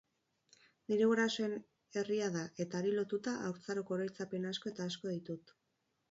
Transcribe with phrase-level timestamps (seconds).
[0.91, 1.51] Nire gurasoen
[2.01, 5.53] herria da eta hari lotuta haurtzaroko oroitzapen asko eta asko ditut.